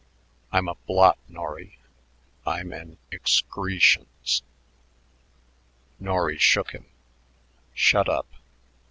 I'm 0.51 0.67
a 0.67 0.73
blot, 0.87 1.19
Norry; 1.29 1.77
I'm 2.43 2.71
an 2.73 2.97
ex 3.11 3.41
cree 3.47 3.77
shence." 3.77 4.41
Norry 5.99 6.39
shook 6.39 6.71
him. 6.71 6.87
"Shut 7.75 8.09
up. 8.09 8.25